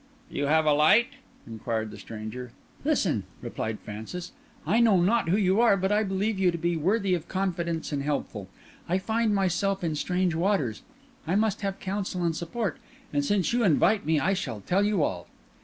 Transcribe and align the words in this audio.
"You 0.31 0.47
have 0.47 0.65
a 0.65 0.73
light?" 0.73 1.09
inquired 1.45 1.91
the 1.91 1.97
stranger. 1.99 2.53
"Listen," 2.83 3.21
replied 3.39 3.77
Francis. 3.81 4.31
"I 4.65 4.79
know 4.79 4.99
not 4.99 5.29
who 5.29 5.37
you 5.37 5.61
are, 5.61 5.77
but 5.77 5.91
I 5.91 6.01
believe 6.01 6.39
you 6.39 6.49
to 6.49 6.57
be 6.57 6.75
worthy 6.75 7.13
of 7.13 7.27
confidence 7.27 7.91
and 7.91 8.01
helpful; 8.01 8.47
I 8.89 8.97
find 8.97 9.31
myself 9.35 9.83
in 9.83 9.93
strange 9.93 10.33
waters; 10.33 10.81
I 11.27 11.35
must 11.35 11.61
have 11.61 11.79
counsel 11.79 12.23
and 12.23 12.35
support, 12.35 12.79
and 13.13 13.23
since 13.23 13.53
you 13.53 13.63
invite 13.63 14.03
me 14.03 14.19
I 14.19 14.33
shall 14.33 14.61
tell 14.61 14.83
you 14.83 15.03
all." 15.03 15.27